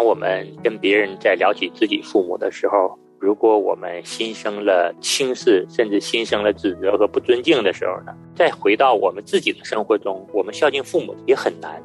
[0.00, 11.82] 当我们跟别人在聊起自己父母的时候，如果我们心生了轻视，甚至心生了指责和不尊敬的时候呢，再回到我们自己的生活中，我们孝敬父母也很难。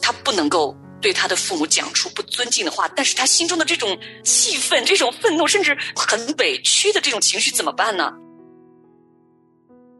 [0.00, 8.16] 他不能够对他的父母讲出不尊敬的话，但是他心中的这种气愤、这种愤怒，甚至很委屈的这种情绪怎么办呢？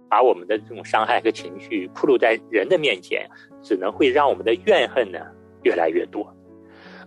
[0.08, 3.28] 把我们的这种伤害和情绪暴露在人的面前，
[3.60, 5.18] 只能会让我们的怨恨呢
[5.66, 6.24] 越来越多。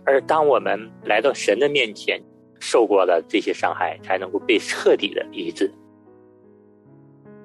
[0.04, 2.20] 而当我们来到神的面前，
[2.60, 5.72] 受过了这些伤害，才能够被彻底的医治。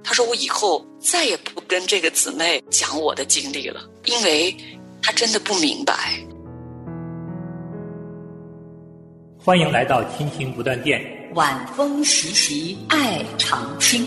[0.03, 4.53] 他说：“我以后再也不跟这个姊妹讲我的经历了，因为
[5.01, 5.93] 她真的不明白。”
[9.39, 11.01] 欢迎来到亲情不断电，
[11.33, 14.03] 晚风习习，爱长青。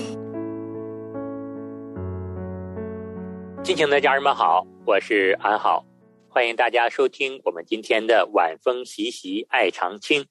[3.65, 5.88] 亲情的家人们好，我是安好。
[6.39, 10.25] 欢迎大家收听我们今天的晚风习习爱长青。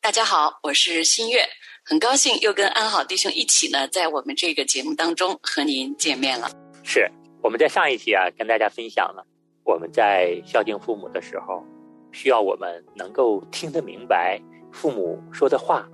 [0.00, 1.46] 大家好，我是新月，
[1.84, 6.50] 很高兴又跟安好弟兄一起呢，在我们这个节目当中和您见面了。
[6.82, 7.08] 是
[7.40, 9.24] 我们在上一期啊，跟大家分享了
[9.64, 11.64] 我们在孝敬父母的时候，
[12.10, 14.40] 需要我们能够听得明白
[14.72, 15.88] 父母说的话，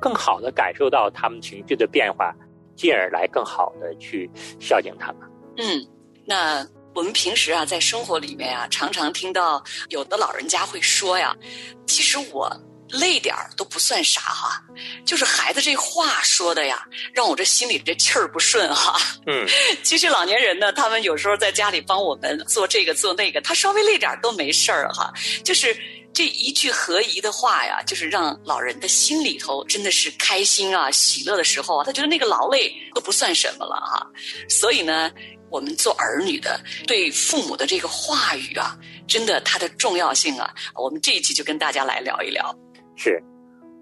[0.00, 2.34] 更好的感受到他们情绪的变化，
[2.74, 5.30] 进而来更好的去孝敬他们。
[5.58, 5.86] 嗯，
[6.24, 6.66] 那。
[6.94, 11.34] 我们平时啊，在生活里面啊，常常听到有的老人家会说呀
[11.86, 12.50] ：“其实我
[12.90, 14.62] 累点儿都不算啥哈，
[15.06, 19.46] 就是孩子这话说的呀，让我这心里这气儿不顺哈。”嗯，
[19.82, 25.10] 其实老年人呢，他们有时候在家里帮我们做这个做那个，他稍微累点儿都没事儿哈。
[25.42, 25.74] 就是
[26.12, 34.06] 这一句合宜的话呀，就是让老人的心里头真的是开心啊、喜乐的时候啊，他觉得那个劳累都不算什么了哈。
[34.50, 35.10] 所以呢。
[35.52, 38.74] 我们做儿女的对父母的这个话语啊，
[39.06, 42.56] 真的它的重要性啊，我们这一集就跟大家来聊一聊。
[42.96, 43.22] 是，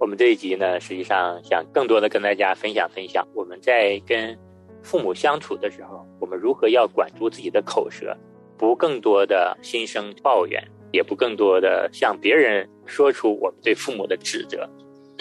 [0.01, 4.37] 我们这一集呢，实际上想更多的跟大家分享分享，我们在跟
[4.83, 8.17] 父母相处的时候，我们如何要管住自己的口舌，
[8.59, 10.61] 不更多的心生抱怨，
[10.93, 14.69] 也不更多的向别人说出我们对父母的指责。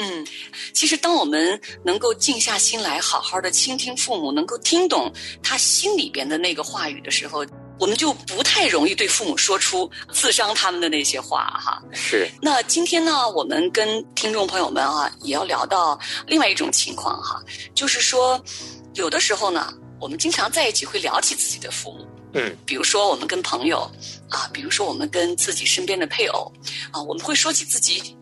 [0.01, 0.25] 嗯，
[0.73, 5.11] 其实当我们能够静下心来，好好的倾听父母，能够听懂
[5.43, 7.45] 他心里边的那个话语的时候，
[7.77, 11.83] 我们就不太容易对父母说出刺伤他们的那些话哈。
[11.91, 12.29] 是。
[12.41, 17.43] 那今天呢，我们跟听众朋友们啊，也要聊到另外一种情况哈，
[17.75, 18.41] 就是说，
[18.93, 23.79] 有的时候呢，我们经常在一起会聊起自己的父母，嗯，比如说我们跟朋友
[24.29, 26.49] 啊，比如说我们跟自己身边的配偶
[26.91, 28.15] 啊，我们会说起自己。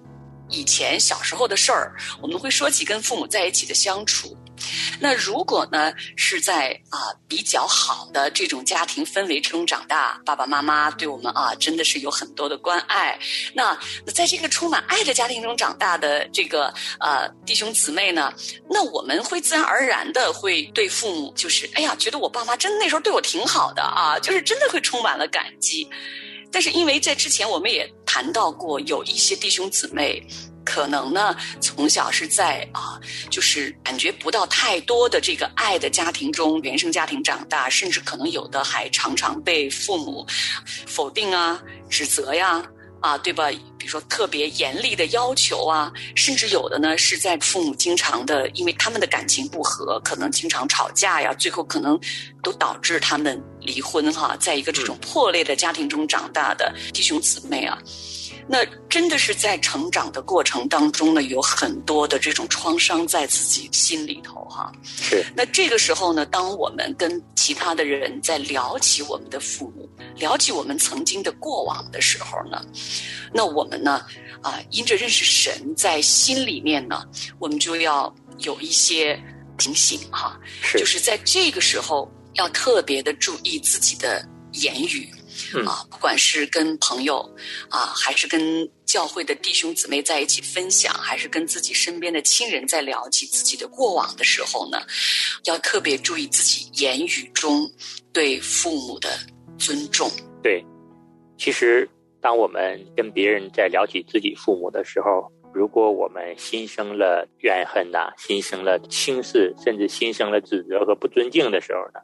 [0.49, 4.35] 以前小时候的事儿，我们会说起跟父母在一起的相处。
[4.99, 13.19] 那如果呢是在啊比较好的这种家庭氛围之中长大，爸爸妈妈对我们啊真的是有很多的关爱。
[13.53, 13.77] 那
[14.07, 18.33] 在这个充满爱的家庭中长大的这个呃弟兄姊妹呢，
[18.67, 25.87] 那我们会自然而然的会对父母就是哎呀，觉得我爸妈真的那时候对我挺好的啊，就是真的会充满了感激。
[26.51, 30.25] 但是因为在之前我们也谈到过，有一些弟兄姊妹，
[30.65, 32.99] 可能呢从小是在啊，
[33.29, 40.25] 就是感觉不到太多的这个爱的家庭中，原生家庭长大，甚至可能有的还常常被父母
[40.85, 42.65] 否定啊、指责呀。
[43.23, 43.49] 对吧？
[43.77, 51.99] 比如说特别严厉的要求啊，甚至有的呢是在父母经常的，因为他们的感情不和，可能经常吵架呀，最后可能
[52.43, 54.35] 都导致他们离婚哈。
[54.39, 57.77] 在一个这种破裂的家庭中长大的弟兄姊妹啊。
[58.49, 64.71] 那真的是在成长的过程当中呢，有很多的这种创伤在自己心里头哈。
[64.85, 65.25] 是。
[65.35, 72.65] 那这个时候呢，当我们跟其他的人在聊起我们的父母，聊起我们曾经的过往的时候呢，
[73.33, 74.05] 那我们呢，
[74.41, 77.03] 啊，因着认识神，在心里面呢，
[77.39, 79.21] 我们就要有一些
[79.57, 80.39] 警醒哈。
[80.61, 80.79] 是。
[80.79, 85.13] 就是在这个时候要特别的注意自己的言语。
[85.65, 87.19] 啊，不管是跟朋友
[87.69, 94.81] 啊，还是跟教会的弟兄姊妹在一起分享，还是跟自己身边的亲人在聊起自己的过往的时候呢，
[95.45, 97.69] 要特别注意自己言语中
[98.11, 99.09] 对父母的
[99.57, 100.11] 尊重。
[100.43, 100.63] 对，
[101.37, 101.89] 其实
[102.21, 105.31] 当我们跟别人在聊起自己父母的时候。
[105.57, 111.99] 如果我们心生了怨恨呐，心生了轻视，甚至心生了指责和不尊敬的时候呢，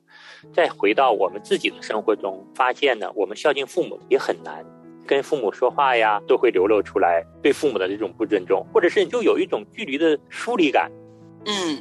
[0.52, 4.66] 再回到我们自己的生活中，发现呢，我们孝敬父母也很难，
[5.06, 10.92] 跟父母说话呀，都会流露出来对父母的这种不尊重，或者是就有一种距离的疏离感。
[11.46, 11.80] 嗯，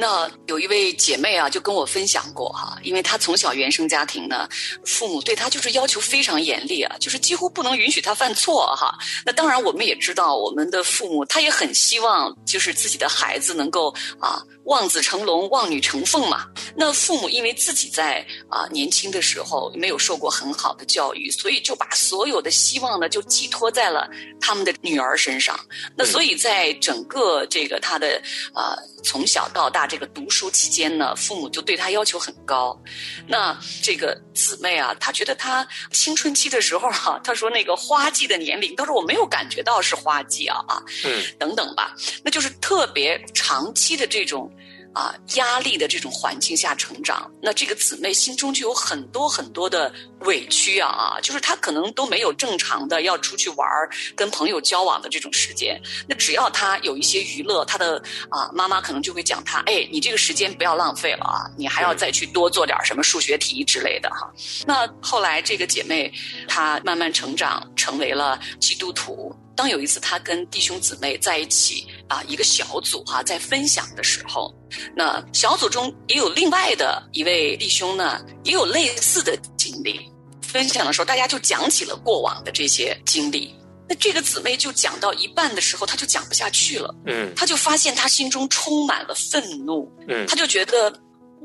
[0.00, 4.48] 那有一位姐妹啊，就跟我分享过哈，因为她从小原生家庭呢，
[4.86, 8.98] 父母对她就是要求非常严厉啊，就是几乎不能允许她犯错哈。
[9.26, 16.46] 那当然，我们也知道，我们的父母他也很希望，就是自己的孩子能够啊望子成龙、望女成凤嘛。
[16.74, 24.08] 那父母因为自己在啊年轻的时候没有受过很好的教育，所以就把所有的希望呢就寄托在了
[24.40, 25.54] 他们的女儿身上。
[25.94, 28.22] 那所以在整个这个他的
[28.54, 28.74] 啊
[29.04, 29.86] 从小到大。
[29.90, 32.80] 这个读书期间呢，父母就对他要求很高。
[33.26, 44.48] 那这个姊妹啊，她觉得她青春期的时候哈，她说那个花季的年龄，她说我没有感觉到是花季啊啊，嗯，等等吧，那就是特别长期的这种。
[44.92, 51.20] 啊，压力的这种环境下成长，那这个姊妹心中就有很多很多的委屈啊啊！
[51.20, 55.80] 就是她可能都没有正常的要出去玩儿、跟朋友交往的这种时间。
[56.08, 64.28] 那只要她有一些娱乐，她的啊妈妈可能就会讲她：哎，你这个时间不要浪费了啊，你还要再去多做点什么数学题之类的哈。
[64.66, 66.12] 那后来这个姐妹
[66.48, 69.34] 她慢慢成长，成为了基督徒。
[69.60, 74.54] 当有一次他跟弟兄姊妹在一起啊，一个小组哈，在分享的时候，
[74.96, 80.10] 那小组中也有另外的一位弟兄呢，也有类似的经历。
[80.40, 83.54] 分享的时候，大家就讲起了过往的这些经历。
[83.86, 86.94] 那这个姊妹就讲到一半的时候，她就讲不下去了。
[87.04, 89.92] 嗯，她就发现她心中充满了愤怒。
[90.08, 90.90] 嗯，她就觉得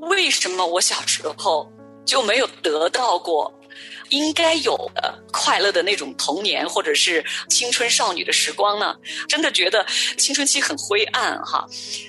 [0.03, 1.69] 为什么我小时候
[2.05, 3.53] 就没有得到过？
[4.09, 8.95] 应该有的快乐的那种童年，或者是青春少女的时光呢？
[9.27, 9.85] 真的觉得
[10.17, 11.65] 青春期很灰暗哈。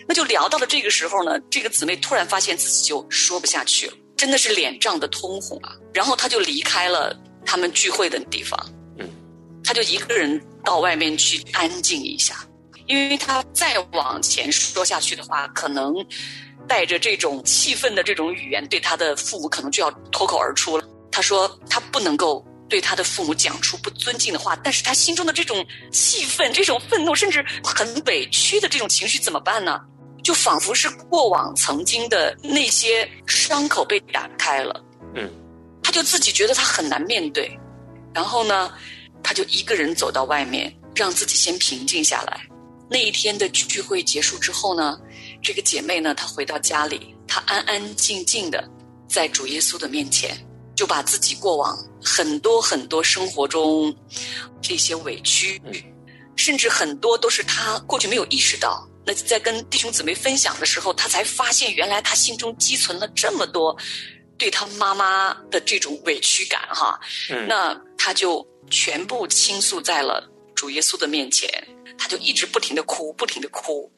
[0.07, 5.73] 那就聊到了这个时候呢，这个姊妹突然发现自己就说不下去了，真的是脸涨得通红啊。
[5.93, 8.59] 然后她就离开了他们聚会的地方，
[8.99, 9.09] 嗯，
[9.65, 12.47] 她就一个人到外面去安静一下，
[12.87, 15.95] 因为她再往前说下去的话，可能
[16.69, 20.87] 带着这种气愤的这种语言，对她的父母可能就要脱口而出了。
[21.17, 29.81] 他说：“他不能够对他的父母讲出不尊敬的话，但是他心中的这种气愤、这种愤怒，甚至很委屈的这种情绪怎么办呢？
[30.23, 34.85] 就仿佛是过往曾经的那些伤口被打开了。
[35.15, 35.27] 嗯，
[35.83, 37.59] 他就自己觉得他很难面对，
[38.13, 38.71] 然后呢，
[39.23, 42.43] 他就一个人走到外面，让自己先平静下来。
[42.91, 45.01] 那一天的聚会结束之后呢，
[45.43, 48.69] 这个姐妹呢，她回到家里，她安安静静的
[49.09, 50.37] 在主耶稣的面前。”
[50.77, 53.93] 就把自己过往很多很多生活中
[54.61, 55.61] 这些委屈，
[56.37, 58.87] 甚至很多都是他过去没有意识到。
[59.07, 63.75] 那在跟弟兄姊妹分享的时候，他才发现原来他心中积存了这么多
[64.37, 67.01] 对他妈妈的这种委屈感哈。
[67.49, 71.49] 那他就全部倾诉在了主耶稣的面前，
[71.97, 73.91] 他就一直不停的哭，不停的哭。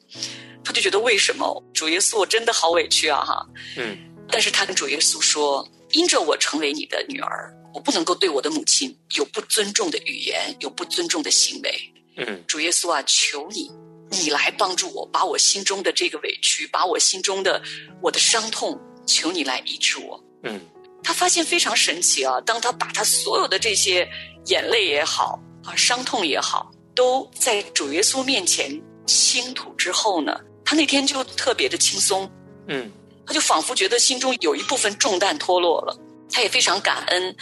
[0.63, 3.45] 他就觉得为什么主耶稣我真的好委屈啊哈。
[3.77, 3.99] 嗯，
[4.31, 5.69] 但是他跟主耶稣说。
[5.93, 11.93] 因着我成为你的女儿，我不能够对我的母亲有不尊重的语言，有不尊重的行为。
[12.17, 13.70] 嗯，主耶稣啊，求你，
[14.11, 17.62] 你来帮助我，把我心中的这个委屈，把我心中的
[18.02, 20.23] 我的伤痛，求你来医治我。
[20.43, 20.61] 嗯，
[21.02, 24.08] 他发现非常神奇啊，当他把他所有的这些
[24.46, 28.70] 眼泪也好啊，伤痛也好，都在主耶稣面前
[29.06, 32.31] 倾吐之后呢，他那天就特别的轻松。
[32.67, 32.91] 嗯。
[33.29, 35.94] 他就仿佛觉得心中有一部分重担脱落了，
[36.31, 37.37] 他也非常感恩，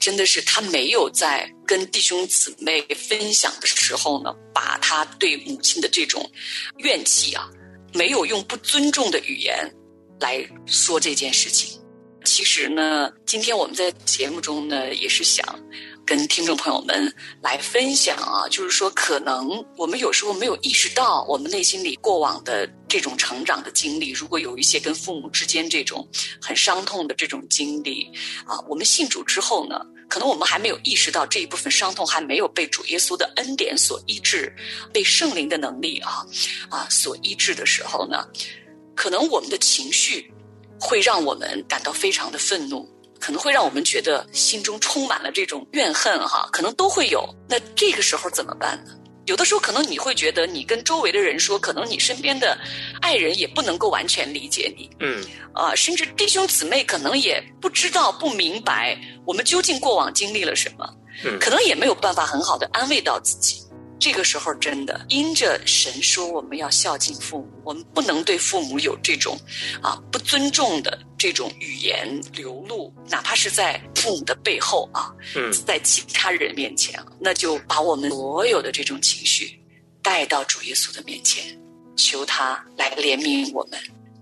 [0.00, 6.28] 真的是他没有在跟弟兄姊妹分享的时候呢，把他对母亲的这种
[6.78, 7.46] 怨气啊，
[7.92, 9.70] 没有用不尊重的语言
[10.18, 11.78] 来说这件事情。
[12.24, 15.44] 其实呢，今天我们在节目中呢，也是想。
[16.08, 26.08] 跟听众朋友们来分享啊，就是说，可能我们有时候没有意识到，我们内心里过往的这种成长的经历，如果有一些跟父母之间这种
[26.40, 28.10] 很伤痛的这种经历
[28.46, 34.50] 啊，我们信主之后呢，可能我们还没有意识到这一部分伤痛还没有被主耶稣的恩典所医治，
[34.90, 36.24] 被圣灵的能力啊
[36.70, 38.26] 啊所医治的时候呢，
[38.96, 40.32] 可能我们的情绪
[40.80, 42.88] 会让我们感到非常的愤怒。
[43.20, 47.28] 可能会让我们觉得心中充满了这种怨恨，哈，可能都会有。
[47.48, 48.92] 那这个时候怎么办呢？
[49.26, 52.56] 有的时候可能你会觉得，你跟周围的人说，可能你身边的
[53.02, 55.22] 爱人也不能够完全理解你，嗯，
[55.52, 60.88] 啊，甚至弟兄姊妹可能也不知道、不明白我们究竟过往经历了什么，
[61.26, 63.60] 嗯，可能也没有办法很好的安慰到自己。
[63.98, 69.36] 这个时候，真的因着神说我们要孝敬父母，我们不能对父母有这种
[69.82, 75.12] 啊不尊重的这种语言流露，哪怕是在父母的背后啊，
[75.66, 79.60] 在其他人面前，那就把我们所有的这种情绪
[80.00, 81.58] 带到主耶稣的面前，
[81.96, 83.78] 求他来怜悯我们，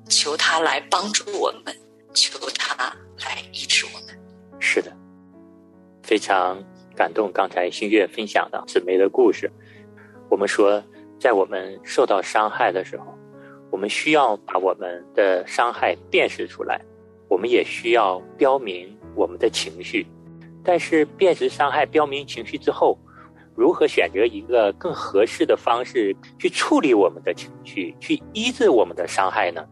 [0.09, 1.76] 求他来帮助我们，
[2.14, 2.75] 求他
[3.18, 4.18] 来医治我们。
[4.59, 4.90] 是的，
[6.02, 6.64] 非常
[6.97, 7.30] 感动。
[7.30, 9.50] 刚才新月分享的姊妹的故事，
[10.28, 10.83] 我们说，
[11.18, 13.06] 在我们受到伤害的时候，
[13.71, 16.80] 我们需要把我们的伤害辨识出来，
[17.28, 20.06] 我们也需要标明我们的情绪。
[20.64, 22.99] 但是，辨识伤害、标明情绪之后，
[23.54, 29.64] 如何选择一个更合适的方式去处理我们的情绪，去医治我们的伤害呢？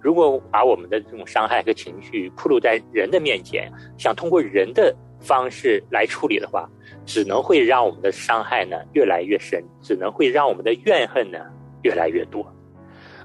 [0.00, 6.68] 如果把我们的这种伤害和情绪暴露在人的面前，想通过人的方式来处理的话，
[7.06, 11.38] 只能会让我们的伤害呢越来越深，只能会让我们的怨恨呢
[11.82, 12.46] 越来越多。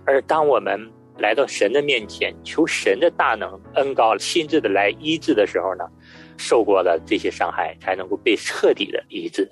[0.06, 0.80] 而当我们
[1.18, 5.84] 来到神的面前，求神的大能恩高亲自的来医治的时候呢，
[6.38, 9.50] 受过的这些伤害才能够被彻底的医治。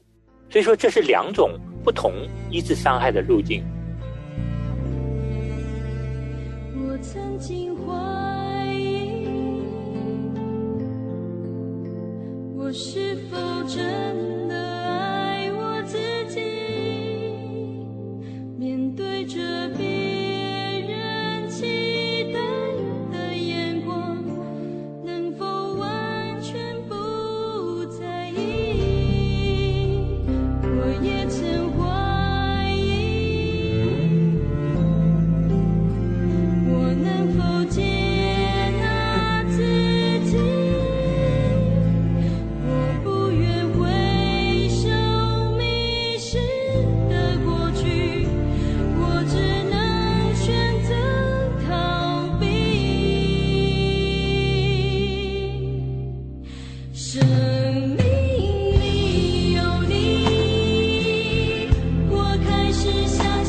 [0.50, 2.14] 所以说，这是两种不同
[2.50, 3.62] 医治伤害的路径。
[6.74, 9.28] 我曾经怀疑，
[12.56, 14.07] 我是否真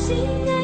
[0.09, 0.58] sing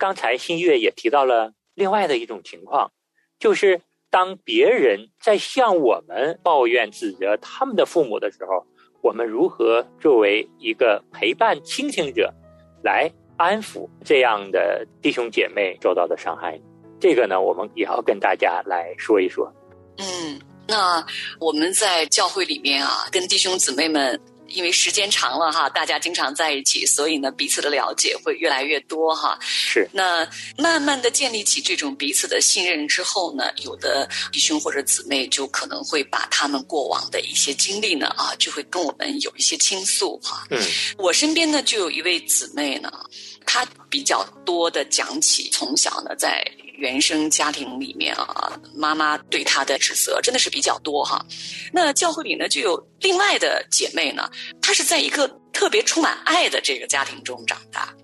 [0.00, 2.90] 刚才新月也提到了另外的一种情况，
[3.38, 8.66] 就是当别人在向我们抱怨、指责他们的父母的时候，
[9.02, 12.32] 我们如何作为一个陪伴、倾听者，
[12.82, 16.58] 来安抚这样的弟兄姐妹受到的伤害？
[16.98, 19.52] 这个呢，我们也要跟大家来说一说。
[19.98, 21.04] 嗯，那
[21.38, 24.18] 我们在教会里面啊，跟弟兄姊妹们。
[24.50, 29.38] 因为时间长了哈，大家经常在一起，所以呢，彼此的了解会越来越多哈。
[29.40, 29.88] 是。
[29.92, 30.28] 那
[30.58, 40.46] 慢慢的建立起这种彼此的信任之后呢，有的弟兄或者姊妹就可能会把他们过往的一些经历呢啊，就会跟我们有一些倾诉哈。
[40.50, 40.60] 嗯。
[40.98, 42.90] 我身边呢就有一位姊妹呢，
[43.46, 46.44] 她比较多的讲起从小呢在。
[46.80, 51.24] 原生家庭里面啊，妈妈对她的指责真的是比较多哈。
[51.72, 54.28] 那教会里呢，就有另外的姐妹呢，
[54.62, 57.94] 她是在一个特别充满爱的这个家庭中长大，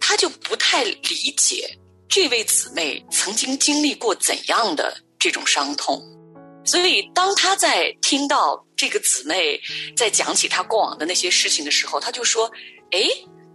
[0.00, 1.76] 她就不太理解
[2.08, 6.00] 这位姊妹曾经经历过怎样的这种伤痛。
[6.64, 9.60] 所以，当她在听到这个姊妹
[9.96, 12.48] 在讲起她过往的那些事情的时候，她就说
[12.92, 13.00] ：“哎，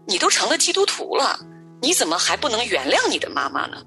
[0.06, 1.40] 你都成了基督徒了，
[1.82, 3.82] 你怎么还不能原谅你的妈妈呢？”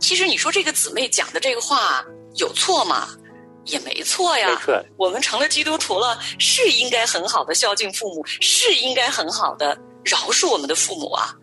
[0.00, 2.04] 其实你说这个姊妹讲的这个话
[2.36, 3.08] 有错吗？
[3.66, 4.48] 也没错呀。
[4.48, 11.34] 没错，我们成了基督徒了，是应该很好的孝敬父母，是应该很好的饶恕我们的父母啊。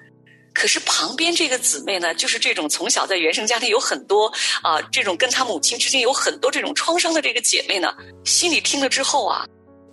[0.52, 4.34] 可是旁边这个姊妹呢，就是这种从小在原生家庭有很多
[4.64, 7.96] 啊，这种跟她母亲之间有很多这种创伤的这个姐妹呢，
[8.26, 9.46] 心里听了之后啊，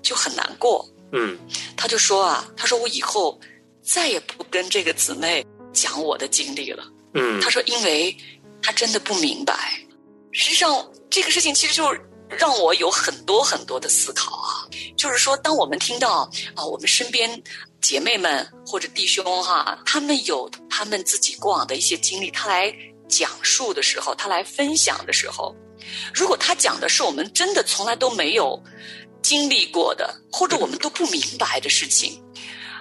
[0.03, 0.85] 就很难过。
[1.13, 1.39] 嗯，
[1.77, 3.39] 她就说啊，她说我以后
[3.83, 6.83] 再也不跟这个姊妹讲我的经历了。
[7.13, 8.17] 嗯，她说因为。
[8.65, 9.79] 他真的不明白，
[10.33, 11.95] 实际上这个事情其实就
[12.31, 14.67] 让我有很多很多的思考啊。
[14.97, 17.43] 就是说，当我们听到啊，我们身边
[17.83, 22.75] 姐妹们或者弟兄哈，他们有他们自己过往的一些经历，他来
[23.07, 25.55] 讲述的时候，他来分享的时候，
[26.15, 28.59] 如果他讲的是我们真的从来都没有
[29.23, 32.19] 经历过的，或者我们都不明白的事情，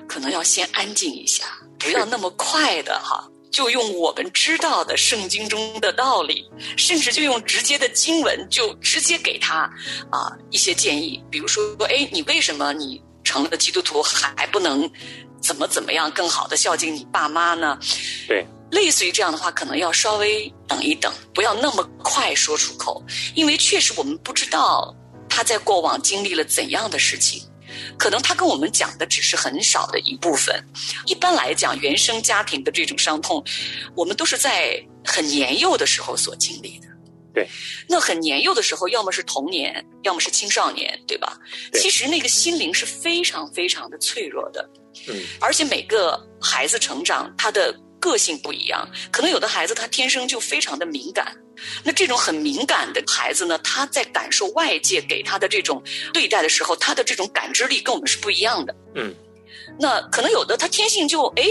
[0.07, 1.43] 可能要先安静一下，
[1.77, 3.29] 不要那么快的哈。
[3.53, 9.71] 就用我们知道的圣经中的道理，甚至就用直接的经文，就直接给他
[10.09, 11.23] 啊一些建议。
[11.29, 14.89] 比如说，哎，你为什么你成了基督徒还不能
[15.39, 17.77] 怎么怎么样更好的孝敬你爸妈呢？
[18.27, 23.03] 对，类似于这样的话，可能要稍微等一等，不要那么快说出口，
[23.35, 24.91] 因为确实我们不知道
[25.29, 27.43] 他在过往经历了怎样的事情。
[27.97, 30.63] 可能他跟我们讲的只是很少的一部分。
[31.05, 33.43] 一般来讲，原生家庭的这种伤痛，
[33.95, 36.87] 我们都是在很年幼的时候所经历的。
[37.33, 37.47] 对，
[37.89, 41.35] 那很年幼的时候，要么是童年，要么是青少年，对吧？
[41.73, 44.69] 其实那个心灵是非常非常的脆弱的。
[45.07, 51.33] 嗯，而且每个孩子成长，他的个性不一样，可能有的孩子他天生就非常的敏感。
[51.85, 58.75] 那这种很敏感的孩子呢，他在感受外界给他的这种对待的时候，他的这种感知力跟我们是不一样的。
[58.95, 59.15] 嗯，
[59.79, 61.43] 那可能有的他天性就哎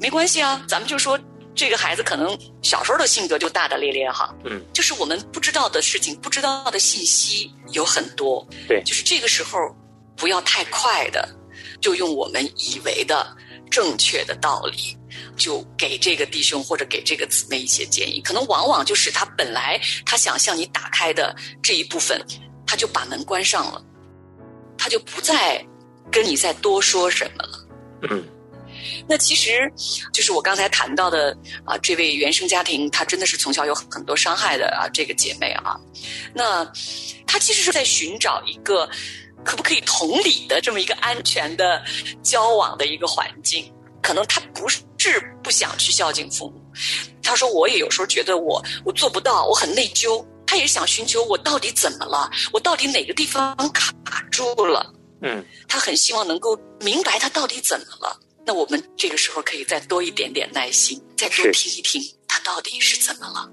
[0.00, 1.16] 没关系啊，咱们就说
[1.54, 4.34] 这个孩子可能小时候的性格就大大咧咧哈。
[4.44, 8.44] 嗯，就是我们不知道的事情、不知道的信息有很多。
[8.66, 9.58] 对，就是这个时候
[10.16, 11.28] 不要太快的
[11.80, 13.36] 就用我们以为的
[13.70, 14.96] 正确的道理。
[15.36, 22.24] 就给这个弟兄或者给这个姊妹一些建议，可能往往就是他本来他想向你打开的这一部分，
[22.66, 23.82] 他就把门关上了，
[24.76, 25.64] 他就不再
[26.10, 27.68] 跟你再多说什么了。
[28.10, 28.24] 嗯，
[29.08, 29.72] 那其实
[30.12, 35.78] 就是我刚才谈到的啊，这位原生家庭，他真的是从小有很多伤害的啊，这个姐妹啊，
[36.34, 36.64] 那
[37.26, 38.88] 他其实是在寻找一个
[39.44, 41.82] 可不可以同理的这么一个安全的
[42.22, 43.72] 交往的一个环境。
[44.02, 44.80] 可能他不是
[45.42, 46.60] 不想去孝敬父母，
[47.22, 50.24] 他说我也有时候觉得我我做不到，我很内疚。
[50.44, 54.92] 他也想寻求我到底怎么了，我到底哪个地方卡住了？
[55.22, 58.20] 嗯，他很希望能够明白他到底怎么了。
[58.44, 63.50] 那我们这个时候可以再多一点点耐心，再多听一听他到底是怎么了。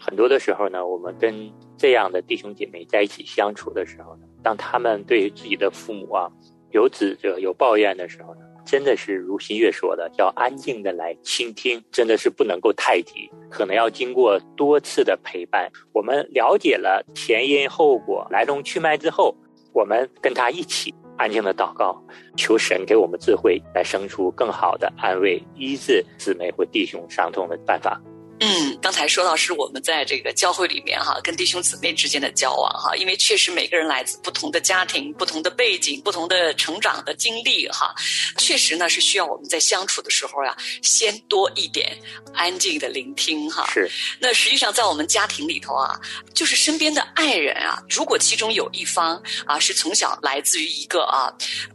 [0.00, 6.26] 很多的时候呢，我们跟这样的弟兄姐妹在一起相处的时候呢，当他们对自己的父母啊
[6.70, 8.40] 有指责、有抱怨的时候呢。
[8.64, 15.70] 真的是如新月说的，要安静的来倾听，真的是不能够太急，可能要经过多次的陪伴。
[15.92, 19.34] 我们了解了前因后果、来龙去脉之后，
[19.72, 22.02] 我们跟他一起安静的祷告，
[22.36, 28.00] 求神给我们智慧，来生出更好的安慰、医治姊妹或弟兄伤痛的办法。
[28.42, 37.94] 嗯，刚才说到是我们在这个教会里面哈，跟弟兄姊妹之间的交往哈，因为确实每个人来自不同的家庭、不同的背景、不同的成长的经历哈，
[38.38, 41.94] 确实呢是需要我们在相处的时候呀，先多一点
[42.32, 43.68] 安静的聆听哈。
[43.70, 46.00] 是，那实际上在我们家庭里头啊，
[46.32, 51.30] 就是身边的爱人啊，如果其中有一方啊是从小来自于一个啊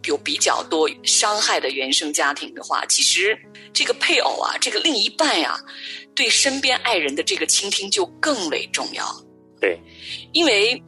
[0.06, 3.38] 有比较多伤害的原生家庭的话，其实
[3.71, 5.60] 这个配偶啊，这个另一半呀。
[6.15, 9.06] 对身边爱人的这个倾听就更为重要。
[9.60, 9.80] 对，
[10.32, 10.82] 因为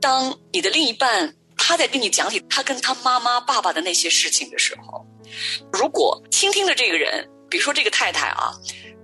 [0.00, 5.06] 当你的另一半他在跟你讲起他跟他妈妈、爸爸的那些事情的时候，
[5.72, 8.52] 如果倾听的这个人，比如说这个太太啊，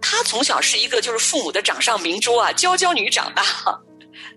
[0.00, 3.42] 她从小是一个就是父母的掌上明珠啊，娇娇女长大，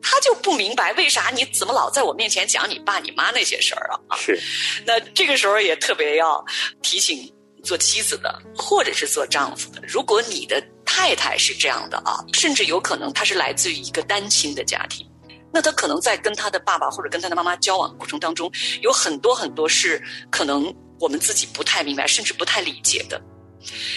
[0.02, 4.15] 她就不明白为啥你怎么老在我面前讲你爸你妈那些事儿啊？
[4.17, 4.39] 是。
[4.86, 6.45] 那这个时候也特别要
[6.82, 10.63] 提醒做妻子的，或者是做丈夫的，如果你的。
[10.93, 15.08] 太太是这样的啊，甚至有可能她是来自于一个单亲的家庭，
[15.54, 18.51] 那她可能在跟她的爸爸或者跟她的妈妈交往过程当中，
[18.82, 23.19] 有很多很多是可能我们自己不太明白，甚至不太理解的。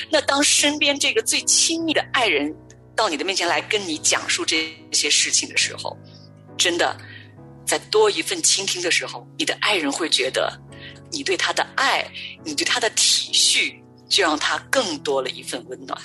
[0.09, 2.55] 那当身边这个最亲密的爱人
[2.95, 5.99] 到你的面前来跟你讲述这些事情的时候，
[6.57, 6.97] 真的
[7.67, 10.57] 在多一份倾听的时候，你的爱人会觉得
[11.11, 12.09] 你对他的爱，
[12.45, 13.75] 你对他的体恤，
[14.09, 16.01] 就让他更多了一份温暖。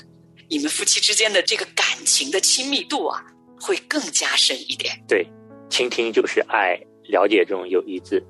[0.51, 3.23] 你们夫妻之间的这个感情的亲密度啊，
[3.61, 4.91] 会更加深一点。
[5.07, 5.23] 对，
[5.69, 8.23] 倾听就是爱，了解中有一致。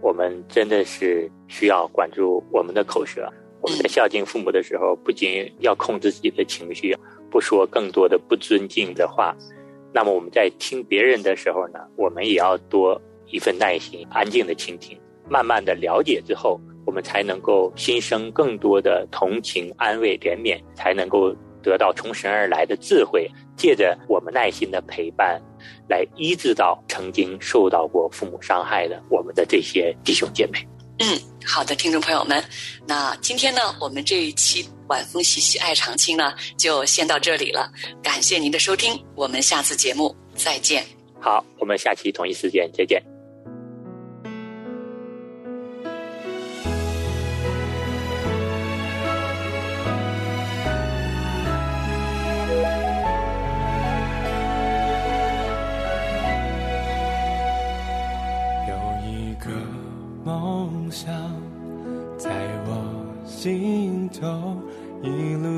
[0.00, 3.30] 我们真的是需要管住我们的口舌。
[3.60, 6.96] 我们在孝敬父母的时候，不仅要控制自己的情绪，
[7.30, 9.36] 不说更多的不尊敬的话。
[9.92, 21.36] 那么我们在听别人的时候呢，我们也要多一份耐心，安静的倾听，慢慢的了解之后，我们才能够心生更多的同情、安慰、怜悯，才能够。
[21.62, 25.40] 得到从神而来的智慧，借着我们耐心的陪伴，
[25.88, 30.58] 来医治到曾经受到过父母伤害的我们的这些弟兄姐妹。
[31.00, 32.42] 嗯，好的，听众朋友们，
[32.86, 37.70] 那今天呢，我们这一期晚风习习爱长青呢，就先到这里了。
[38.02, 40.84] 感谢您的收听，我们下次节目再见。
[41.20, 43.17] 好，我们下期同一时间再见。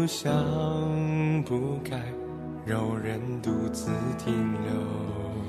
[0.00, 0.32] 不想
[1.42, 2.00] 不该
[2.64, 4.32] 有人独自停
[4.62, 5.39] 留。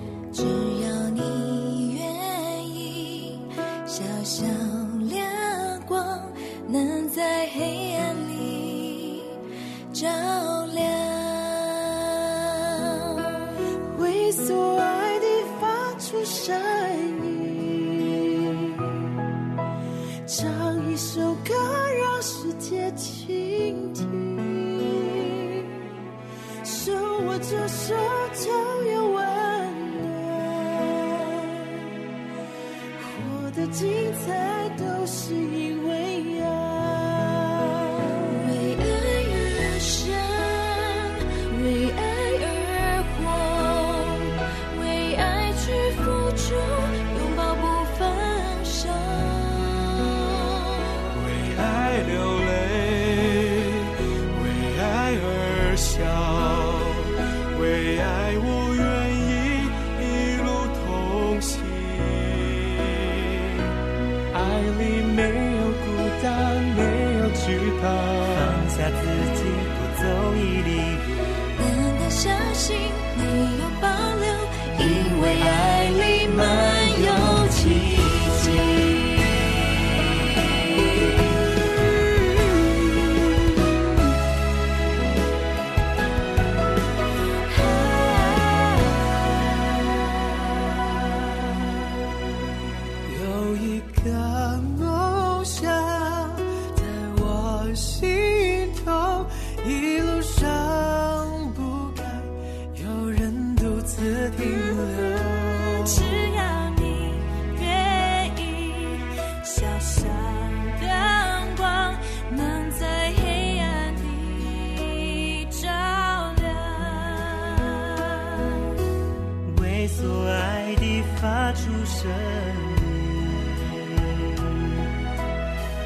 [122.02, 122.16] 真理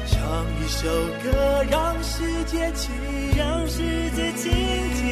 [0.06, 0.16] 唱
[0.56, 0.88] 一首
[1.22, 2.90] 歌让世界倾
[3.32, 3.36] 听。
[3.36, 4.50] 让世界倾
[4.94, 5.04] 听。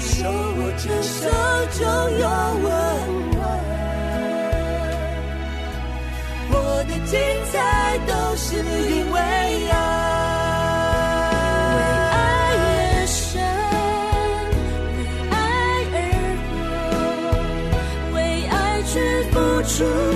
[0.00, 1.28] 手握着手
[1.72, 1.84] 中
[2.20, 2.26] 有
[2.62, 2.66] 温
[3.32, 3.44] 暖
[6.48, 6.54] 我
[6.88, 7.20] 的精
[7.52, 9.25] 彩都是因为
[19.76, 20.15] true.